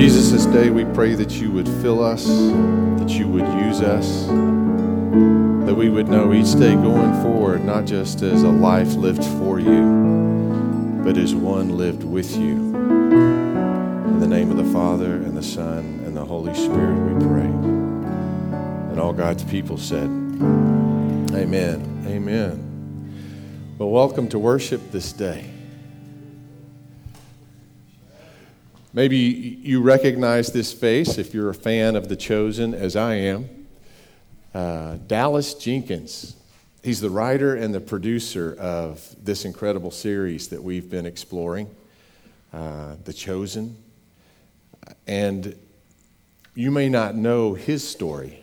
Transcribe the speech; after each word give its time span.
Jesus, 0.00 0.30
this 0.30 0.46
day 0.46 0.70
we 0.70 0.86
pray 0.86 1.14
that 1.14 1.32
you 1.32 1.52
would 1.52 1.68
fill 1.68 2.02
us, 2.02 2.26
that 2.26 3.10
you 3.10 3.28
would 3.28 3.46
use 3.62 3.82
us, 3.82 4.24
that 5.66 5.74
we 5.74 5.90
would 5.90 6.08
know 6.08 6.32
each 6.32 6.54
day 6.54 6.72
going 6.72 7.12
forward 7.22 7.62
not 7.66 7.84
just 7.84 8.22
as 8.22 8.42
a 8.42 8.48
life 8.48 8.94
lived 8.94 9.22
for 9.22 9.60
you, 9.60 11.02
but 11.04 11.18
as 11.18 11.34
one 11.34 11.76
lived 11.76 12.02
with 12.02 12.34
you. 12.34 12.74
In 12.78 14.20
the 14.20 14.26
name 14.26 14.50
of 14.50 14.56
the 14.56 14.72
Father, 14.72 15.16
and 15.16 15.36
the 15.36 15.42
Son, 15.42 16.00
and 16.06 16.16
the 16.16 16.24
Holy 16.24 16.54
Spirit, 16.54 16.98
we 17.12 17.26
pray. 17.26 17.50
And 18.90 18.98
all 18.98 19.12
God's 19.12 19.44
people 19.44 19.76
said, 19.76 20.08
Amen. 21.34 22.06
Amen. 22.06 23.74
Well, 23.76 23.90
welcome 23.90 24.30
to 24.30 24.38
worship 24.38 24.92
this 24.92 25.12
day. 25.12 25.59
Maybe 28.92 29.18
you 29.18 29.82
recognize 29.82 30.52
this 30.52 30.72
face 30.72 31.16
if 31.16 31.32
you're 31.32 31.50
a 31.50 31.54
fan 31.54 31.94
of 31.94 32.08
The 32.08 32.16
Chosen, 32.16 32.74
as 32.74 32.96
I 32.96 33.14
am. 33.14 33.48
Uh, 34.52 34.96
Dallas 35.06 35.54
Jenkins. 35.54 36.34
He's 36.82 37.00
the 37.00 37.08
writer 37.08 37.54
and 37.54 37.72
the 37.72 37.80
producer 37.80 38.56
of 38.58 39.14
this 39.22 39.44
incredible 39.44 39.92
series 39.92 40.48
that 40.48 40.60
we've 40.60 40.90
been 40.90 41.06
exploring, 41.06 41.72
uh, 42.52 42.96
The 43.04 43.12
Chosen. 43.12 43.76
And 45.06 45.56
you 46.56 46.72
may 46.72 46.88
not 46.88 47.14
know 47.14 47.54
his 47.54 47.86
story. 47.86 48.42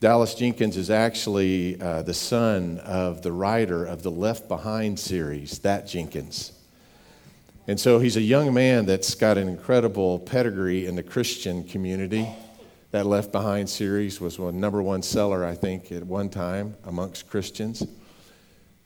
Dallas 0.00 0.34
Jenkins 0.34 0.76
is 0.76 0.90
actually 0.90 1.80
uh, 1.80 2.02
the 2.02 2.12
son 2.12 2.78
of 2.80 3.22
the 3.22 3.32
writer 3.32 3.86
of 3.86 4.02
the 4.02 4.10
Left 4.10 4.48
Behind 4.48 4.98
series, 4.98 5.60
That 5.60 5.88
Jenkins. 5.88 6.52
And 7.66 7.78
so 7.78 7.98
he's 7.98 8.16
a 8.16 8.22
young 8.22 8.52
man 8.54 8.86
that's 8.86 9.14
got 9.14 9.38
an 9.38 9.48
incredible 9.48 10.18
pedigree 10.18 10.86
in 10.86 10.96
the 10.96 11.02
Christian 11.02 11.64
community. 11.64 12.28
That 12.90 13.06
Left 13.06 13.30
Behind 13.30 13.68
series 13.68 14.20
was 14.20 14.38
a 14.38 14.50
number 14.50 14.82
one 14.82 15.02
seller, 15.02 15.44
I 15.44 15.54
think, 15.54 15.92
at 15.92 16.04
one 16.04 16.28
time 16.28 16.74
amongst 16.84 17.30
Christians. 17.30 17.84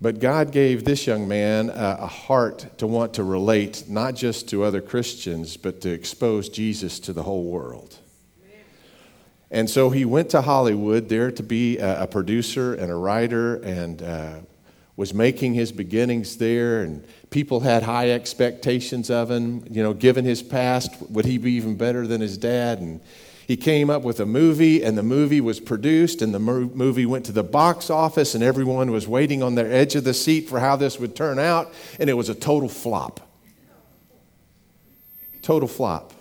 But 0.01 0.19
God 0.19 0.53
gave 0.53 0.85
this 0.85 1.07
young 1.07 1.27
man 1.27 1.71
a, 1.71 2.07
heart 2.07 2.79
to 2.79 2.87
want 2.87 3.15
to 3.15 3.23
relate 3.23 3.85
not 3.89 4.15
just 4.15 4.51
to 4.51 4.63
other 4.63 4.83
Christians, 4.83 5.57
but 5.57 5.81
to 5.81 5.91
expose 5.91 6.51
Jesus 6.51 7.01
to 7.01 7.15
the 7.15 7.23
whole 7.23 7.45
world. 7.45 7.99
And 9.51 9.71
so 9.71 9.89
he 9.89 10.05
went 10.05 10.31
to 10.31 10.43
Hollywood 10.43 11.09
there 11.09 11.31
to 11.31 11.43
be 11.43 11.79
a, 11.79 12.03
a 12.03 12.07
producer 12.07 12.75
and 12.75 12.91
a 12.91 12.97
writer 12.97 13.55
and 13.63 14.03
uh, 14.03 14.39
was 14.97 15.13
making 15.13 15.55
his 15.55 15.73
beginnings 15.73 16.37
there, 16.37 16.83
and 16.83 17.05
people 17.31 17.61
had 17.61 17.83
high 17.83 18.11
expectations 18.11 19.11
of 19.11 19.31
him. 19.31 19.65
You 19.71 19.83
know, 19.83 19.93
given 19.93 20.25
his 20.25 20.43
past, 20.43 20.95
would 21.11 21.25
he 21.25 21.39
be 21.39 21.53
even 21.53 21.77
better 21.77 22.07
than 22.07 22.21
his 22.21 22.39
dad? 22.39 22.79
And 22.79 23.01
he 23.47 23.57
came 23.57 23.91
up 23.91 24.03
with 24.03 24.21
a 24.21 24.27
movie, 24.27 24.83
and 24.83 24.97
the 24.97 25.03
movie 25.03 25.41
was 25.41 25.61
produced, 25.61 26.23
and 26.23 26.33
the 26.33 26.39
movie 26.39 27.05
went 27.05 27.27
to 27.27 27.33
the 27.33 27.43
box 27.43 27.91
office, 27.91 28.35
and 28.35 28.43
everyone 28.43 28.91
was 28.91 29.07
waiting 29.07 29.43
on 29.43 29.55
their 29.55 29.71
edge 29.71 29.97
of 29.97 30.05
the 30.05 30.15
seat 30.15 30.49
for 30.49 30.61
how 30.61 30.77
this 30.77 30.99
would 30.99 31.15
turn 31.15 31.39
out, 31.39 31.73
and 31.99 32.09
it 32.09 32.15
was 32.15 32.29
a 32.29 32.35
total 32.35 32.69
flop. 32.69 33.21
Total 35.43 35.69
flop. 35.69 36.14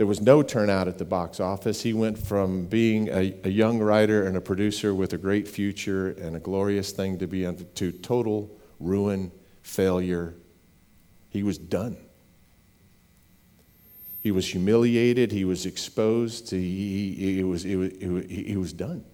There 0.00 0.06
was 0.06 0.22
no 0.22 0.42
turnout 0.42 0.88
at 0.88 0.96
the 0.96 1.04
box 1.04 1.40
office. 1.40 1.82
He 1.82 1.92
went 1.92 2.16
from 2.16 2.64
being 2.64 3.08
a, 3.10 3.34
a 3.44 3.50
young 3.50 3.80
writer 3.80 4.26
and 4.26 4.34
a 4.34 4.40
producer 4.40 4.94
with 4.94 5.12
a 5.12 5.18
great 5.18 5.46
future 5.46 6.12
and 6.12 6.34
a 6.34 6.38
glorious 6.38 6.90
thing 6.90 7.18
to 7.18 7.26
be 7.26 7.42
to 7.74 7.92
total 7.92 8.50
ruin, 8.78 9.30
failure. 9.62 10.36
He 11.28 11.42
was 11.42 11.58
done. 11.58 11.98
He 14.22 14.30
was 14.30 14.50
humiliated. 14.50 15.32
He 15.32 15.44
was 15.44 15.66
exposed. 15.66 16.50
He, 16.50 17.12
he, 17.14 17.34
he, 17.34 17.44
was, 17.44 17.62
he, 17.62 17.76
was, 17.76 17.92
he 18.26 18.56
was 18.56 18.72
done. 18.72 19.04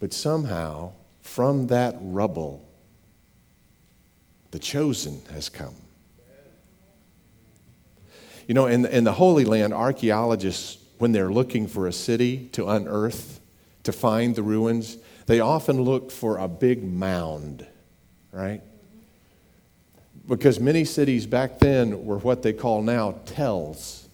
But 0.00 0.12
somehow, 0.12 0.94
from 1.20 1.68
that 1.68 1.94
rubble, 2.00 2.68
the 4.50 4.58
chosen 4.58 5.22
has 5.32 5.48
come. 5.48 5.76
You 8.46 8.54
know, 8.54 8.66
in, 8.66 8.84
in 8.86 9.04
the 9.04 9.12
Holy 9.12 9.44
Land, 9.44 9.72
archaeologists, 9.72 10.78
when 10.98 11.12
they're 11.12 11.32
looking 11.32 11.66
for 11.66 11.86
a 11.86 11.92
city 11.92 12.48
to 12.52 12.68
unearth, 12.68 13.40
to 13.84 13.92
find 13.92 14.34
the 14.34 14.42
ruins, 14.42 14.98
they 15.26 15.40
often 15.40 15.80
look 15.80 16.10
for 16.10 16.38
a 16.38 16.48
big 16.48 16.84
mound, 16.84 17.66
right? 18.32 18.62
Because 20.26 20.60
many 20.60 20.84
cities 20.84 21.26
back 21.26 21.58
then 21.58 22.04
were 22.04 22.18
what 22.18 22.42
they 22.42 22.52
call 22.52 22.82
now 22.82 23.12
tells. 23.26 24.08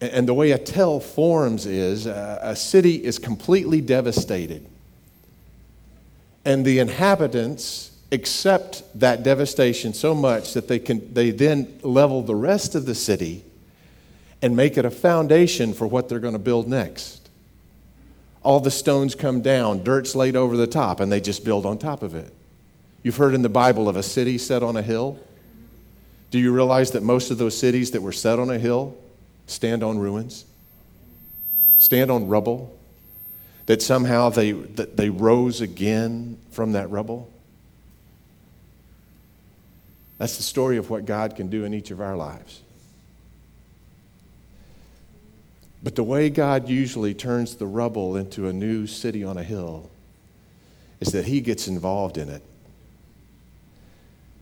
And 0.00 0.28
the 0.28 0.34
way 0.34 0.50
a 0.50 0.58
tell 0.58 1.00
forms 1.00 1.66
is 1.66 2.06
uh, 2.06 2.38
a 2.42 2.54
city 2.54 3.02
is 3.04 3.18
completely 3.18 3.80
devastated. 3.80 4.66
And 6.44 6.64
the 6.64 6.78
inhabitants 6.78 7.95
accept 8.12 8.82
that 8.98 9.22
devastation 9.22 9.92
so 9.92 10.14
much 10.14 10.54
that 10.54 10.68
they, 10.68 10.78
can, 10.78 11.12
they 11.12 11.30
then 11.30 11.78
level 11.82 12.22
the 12.22 12.34
rest 12.34 12.74
of 12.74 12.86
the 12.86 12.94
city 12.94 13.44
and 14.42 14.54
make 14.54 14.76
it 14.76 14.84
a 14.84 14.90
foundation 14.90 15.72
for 15.72 15.86
what 15.86 16.08
they're 16.08 16.20
going 16.20 16.34
to 16.34 16.38
build 16.38 16.68
next. 16.68 17.28
All 18.42 18.60
the 18.60 18.70
stones 18.70 19.14
come 19.14 19.40
down, 19.40 19.82
dirt's 19.82 20.14
laid 20.14 20.36
over 20.36 20.56
the 20.56 20.68
top, 20.68 21.00
and 21.00 21.10
they 21.10 21.20
just 21.20 21.44
build 21.44 21.66
on 21.66 21.78
top 21.78 22.02
of 22.02 22.14
it. 22.14 22.32
You've 23.02 23.16
heard 23.16 23.34
in 23.34 23.42
the 23.42 23.48
Bible 23.48 23.88
of 23.88 23.96
a 23.96 24.02
city 24.02 24.38
set 24.38 24.62
on 24.62 24.76
a 24.76 24.82
hill. 24.82 25.18
Do 26.30 26.38
you 26.38 26.52
realize 26.52 26.92
that 26.92 27.02
most 27.02 27.30
of 27.30 27.38
those 27.38 27.56
cities 27.56 27.90
that 27.92 28.02
were 28.02 28.12
set 28.12 28.38
on 28.38 28.50
a 28.50 28.58
hill 28.58 28.96
stand 29.46 29.82
on 29.82 29.98
ruins, 29.98 30.44
stand 31.78 32.10
on 32.10 32.28
rubble? 32.28 32.78
That 33.66 33.82
somehow 33.82 34.28
they, 34.28 34.52
that 34.52 34.96
they 34.96 35.10
rose 35.10 35.60
again 35.60 36.38
from 36.52 36.72
that 36.72 36.88
rubble? 36.88 37.28
That's 40.18 40.36
the 40.36 40.42
story 40.42 40.76
of 40.78 40.88
what 40.88 41.04
God 41.04 41.36
can 41.36 41.48
do 41.48 41.64
in 41.64 41.74
each 41.74 41.90
of 41.90 42.00
our 42.00 42.16
lives. 42.16 42.62
But 45.82 45.94
the 45.94 46.02
way 46.02 46.30
God 46.30 46.68
usually 46.68 47.14
turns 47.14 47.56
the 47.56 47.66
rubble 47.66 48.16
into 48.16 48.48
a 48.48 48.52
new 48.52 48.86
city 48.86 49.22
on 49.22 49.36
a 49.36 49.42
hill 49.42 49.90
is 51.00 51.12
that 51.12 51.26
He 51.26 51.40
gets 51.40 51.68
involved 51.68 52.16
in 52.16 52.28
it. 52.28 52.42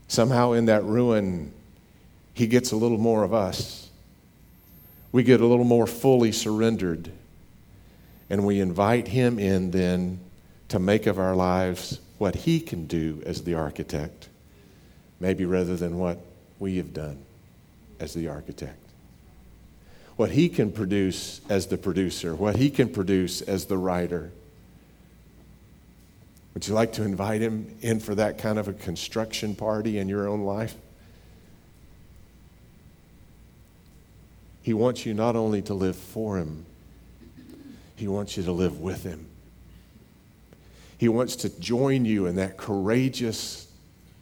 Somehow, 0.06 0.52
in 0.52 0.66
that 0.66 0.84
ruin, 0.84 1.52
He 2.34 2.46
gets 2.46 2.70
a 2.70 2.76
little 2.76 2.98
more 2.98 3.24
of 3.24 3.34
us. 3.34 3.90
We 5.10 5.22
get 5.22 5.40
a 5.40 5.46
little 5.46 5.64
more 5.64 5.86
fully 5.86 6.30
surrendered. 6.30 7.10
And 8.30 8.46
we 8.46 8.60
invite 8.60 9.08
Him 9.08 9.38
in 9.38 9.72
then 9.72 10.20
to 10.68 10.78
make 10.78 11.06
of 11.06 11.18
our 11.18 11.34
lives 11.34 12.00
what 12.18 12.36
He 12.36 12.60
can 12.60 12.86
do 12.86 13.22
as 13.26 13.42
the 13.42 13.54
architect 13.54 14.28
maybe 15.20 15.44
rather 15.44 15.76
than 15.76 15.98
what 15.98 16.18
we 16.58 16.76
have 16.76 16.92
done 16.92 17.18
as 18.00 18.14
the 18.14 18.28
architect. 18.28 18.78
What 20.16 20.30
he 20.30 20.48
can 20.48 20.70
produce 20.70 21.40
as 21.48 21.66
the 21.66 21.78
producer, 21.78 22.34
what 22.34 22.56
he 22.56 22.70
can 22.70 22.88
produce 22.88 23.42
as 23.42 23.66
the 23.66 23.76
writer. 23.78 24.30
Would 26.54 26.68
you 26.68 26.74
like 26.74 26.92
to 26.94 27.02
invite 27.02 27.40
him 27.40 27.76
in 27.80 27.98
for 27.98 28.14
that 28.14 28.38
kind 28.38 28.58
of 28.58 28.68
a 28.68 28.72
construction 28.72 29.56
party 29.56 29.98
in 29.98 30.08
your 30.08 30.28
own 30.28 30.42
life? 30.42 30.74
He 34.62 34.72
wants 34.72 35.04
you 35.04 35.14
not 35.14 35.36
only 35.36 35.60
to 35.62 35.74
live 35.74 35.96
for 35.96 36.38
him, 36.38 36.64
he 37.96 38.08
wants 38.08 38.36
you 38.36 38.44
to 38.44 38.52
live 38.52 38.80
with 38.80 39.02
him. 39.02 39.26
He 40.96 41.08
wants 41.08 41.36
to 41.36 41.48
join 41.60 42.04
you 42.04 42.26
in 42.26 42.36
that 42.36 42.56
courageous 42.56 43.68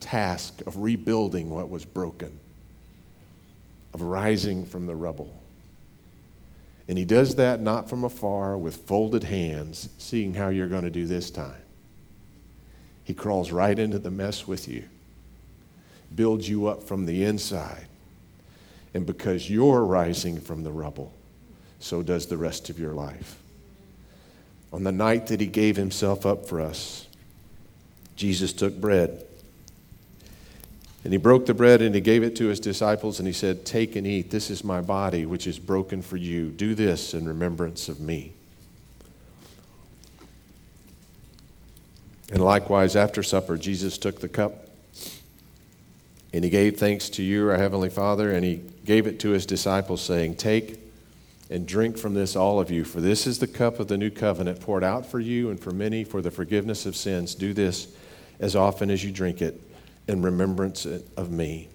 task 0.02 0.60
of 0.66 0.82
rebuilding 0.82 1.49
what 1.49 1.70
was 1.70 1.84
broken, 1.84 2.38
of 3.94 4.02
rising 4.02 4.66
from 4.66 4.87
the 4.87 4.94
rubble. 4.94 5.43
And 6.88 6.99
he 6.99 7.04
does 7.04 7.37
that 7.37 7.60
not 7.60 7.88
from 7.88 8.04
afar 8.04 8.58
with 8.58 8.76
folded 8.76 9.25
hands, 9.25 9.88
seeing 9.99 10.34
how 10.34 10.49
you're 10.49 10.69
going 10.69 10.84
to 10.84 10.90
do 10.90 11.06
this 11.06 11.31
time. 11.31 11.62
He 13.04 13.14
crawls 13.14 13.50
right 13.50 13.78
into 13.78 13.99
the 13.99 14.10
mess 14.10 14.46
with 14.46 14.69
you, 14.69 14.84
builds 16.14 16.48
you 16.48 16.66
up 16.66 16.82
from 16.82 17.06
the 17.06 17.25
inside. 17.25 17.87
And 18.94 19.06
because 19.06 19.48
you're 19.48 19.84
rising 19.84 20.40
from 20.40 20.64
the 20.64 20.72
rubble, 20.72 21.14
so 21.78 22.02
does 22.02 22.26
the 22.26 22.37
rest 22.37 22.69
of 22.69 22.78
your 22.78 22.93
life. 22.93 23.38
On 24.72 24.84
the 24.84 24.93
night 24.93 25.28
that 25.28 25.40
he 25.40 25.46
gave 25.46 25.76
himself 25.76 26.26
up 26.26 26.46
for 26.46 26.60
us, 26.60 27.06
Jesus 28.16 28.52
took 28.52 28.81
bread. 28.81 29.25
And 31.04 31.12
he 31.12 31.19
broke 31.19 31.46
the 31.46 31.54
bread 31.54 31.82
and 31.82 31.94
he 31.94 32.00
gave 32.00 32.22
it 32.22 32.37
to 32.37 32.46
his 32.46 32.60
disciples 32.60 33.19
and 33.19 33.26
he 33.26 33.32
said, 33.32 33.64
Take 33.64 33.96
and 33.96 34.06
eat. 34.06 34.31
This 34.31 34.50
is 34.50 34.62
my 34.62 34.81
body, 34.81 35.26
which 35.26 35.46
is 35.46 35.58
broken 35.58 36.00
for 36.00 36.16
you. 36.16 36.50
Do 36.50 36.75
this 36.75 37.12
in 37.12 37.26
remembrance 37.26 37.88
of 37.88 38.00
me. 38.00 38.34
And 42.31 42.43
likewise, 42.43 42.94
after 42.96 43.22
supper, 43.22 43.56
Jesus 43.56 43.99
took 43.99 44.20
the 44.20 44.28
cup 44.28 44.69
And 46.32 46.44
he 46.44 46.50
gave 46.50 46.78
thanks 46.78 47.10
to 47.10 47.22
you, 47.22 47.50
our 47.50 47.58
Heavenly 47.58 47.90
Father, 47.90 48.32
and 48.32 48.44
he 48.44 48.62
gave 48.84 49.06
it 49.06 49.20
to 49.20 49.31
his 49.31 49.44
disciples, 49.44 50.00
saying, 50.00 50.37
Take 50.37 50.78
and 51.50 51.66
drink 51.66 51.98
from 51.98 52.14
this, 52.14 52.37
all 52.37 52.58
of 52.60 52.70
you, 52.70 52.84
for 52.84 53.02
this 53.02 53.26
is 53.26 53.38
the 53.38 53.46
cup 53.46 53.81
of 53.81 53.88
the 53.88 53.98
new 53.98 54.08
covenant 54.08 54.60
poured 54.60 54.82
out 54.82 55.05
for 55.05 55.20
you 55.20 55.50
and 55.50 55.60
for 55.60 55.72
many 55.72 56.05
for 56.05 56.22
the 56.22 56.31
forgiveness 56.31 56.87
of 56.87 56.96
sins. 56.96 57.34
Do 57.34 57.52
this 57.52 57.88
as 58.40 58.56
often 58.56 58.88
as 58.88 59.05
you 59.05 59.10
drink 59.10 59.43
it 59.43 59.60
in 60.08 60.22
remembrance 60.22 60.87
of 60.87 61.31
me. 61.31 61.69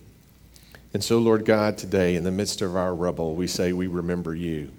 And 0.93 1.03
so, 1.03 1.19
Lord 1.19 1.45
God, 1.45 1.77
today, 1.77 2.15
in 2.15 2.23
the 2.23 2.31
midst 2.31 2.61
of 2.61 2.75
our 2.75 2.93
rubble, 2.93 3.35
we 3.35 3.47
say 3.47 3.73
we 3.73 3.87
remember 3.87 4.33
you 4.33 4.71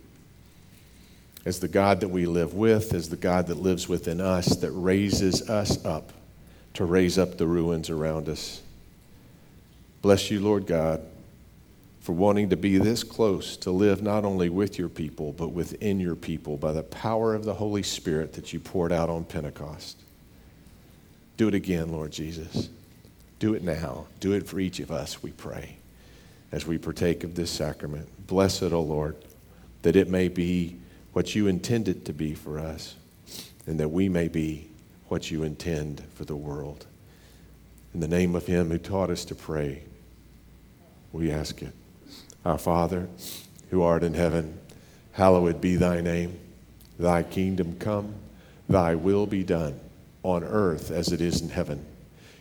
as 1.44 1.60
the 1.60 1.68
God 1.68 2.00
that 2.00 2.08
we 2.08 2.26
live 2.26 2.54
with, 2.54 2.92
as 2.92 3.08
the 3.08 3.16
God 3.16 3.46
that 3.46 3.56
lives 3.56 3.88
within 3.88 4.20
us, 4.20 4.56
that 4.56 4.70
raises 4.72 5.48
us 5.48 5.84
up 5.84 6.12
to 6.74 6.84
raise 6.84 7.18
up 7.18 7.38
the 7.38 7.46
ruins 7.46 7.90
around 7.90 8.28
us. 8.28 8.62
Bless 10.02 10.30
you, 10.30 10.40
Lord 10.40 10.66
God, 10.66 11.00
for 12.00 12.12
wanting 12.12 12.50
to 12.50 12.56
be 12.56 12.78
this 12.78 13.02
close 13.02 13.56
to 13.58 13.70
live 13.70 14.02
not 14.02 14.24
only 14.24 14.48
with 14.48 14.78
your 14.78 14.88
people, 14.88 15.32
but 15.32 15.48
within 15.48 15.98
your 15.98 16.14
people 16.14 16.56
by 16.56 16.72
the 16.72 16.82
power 16.82 17.34
of 17.34 17.44
the 17.44 17.54
Holy 17.54 17.82
Spirit 17.82 18.34
that 18.34 18.52
you 18.52 18.60
poured 18.60 18.92
out 18.92 19.10
on 19.10 19.24
Pentecost. 19.24 20.00
Do 21.36 21.48
it 21.48 21.54
again, 21.54 21.90
Lord 21.90 22.12
Jesus. 22.12 22.68
Do 23.38 23.55
it 23.55 23.62
now. 23.62 24.06
Do 24.20 24.32
it 24.32 24.46
for 24.46 24.58
each 24.58 24.81
of 24.81 24.90
us, 24.90 25.23
we 25.23 25.31
pray, 25.31 25.76
as 26.50 26.67
we 26.67 26.79
partake 26.79 27.25
of 27.25 27.35
this 27.35 27.50
sacrament. 27.50 28.08
Bless 28.26 28.62
it, 28.62 28.73
O 28.73 28.81
Lord, 28.81 29.17
that 29.82 29.96
it 29.96 30.08
may 30.08 30.29
be 30.29 30.76
what 31.12 31.35
you 31.35 31.46
intend 31.46 31.88
it 31.88 32.05
to 32.06 32.12
be 32.12 32.35
for 32.35 32.58
us, 32.58 32.94
and 33.67 33.79
that 33.81 33.88
we 33.88 34.08
may 34.08 34.29
be 34.29 34.69
what 35.08 35.31
you 35.31 35.43
intend 35.43 36.02
for 36.14 36.25
the 36.25 36.37
world. 36.37 36.87
In 37.94 38.00
the 38.00 38.08
name 38.08 38.35
of 38.35 38.46
Him 38.46 38.70
who 38.70 38.79
taught 38.79 39.11
us 39.11 39.25
to 39.26 39.35
pray, 39.35 39.82
we 41.12 41.31
ask 41.31 41.62
it. 41.62 41.73
Our 42.44 42.58
Father, 42.58 43.08
who 43.70 43.82
art 43.82 44.02
in 44.02 44.14
heaven, 44.14 44.58
hallowed 45.12 45.61
be 45.61 45.76
thy 45.76 46.00
name. 46.00 46.38
Thy 46.99 47.23
kingdom 47.23 47.76
come, 47.79 48.14
thy 48.69 48.94
will 48.94 49.26
be 49.26 49.44
done, 49.44 49.79
on 50.23 50.43
earth 50.44 50.90
as 50.90 51.12
it 51.12 51.20
is 51.20 51.40
in 51.40 51.49
heaven. 51.49 51.85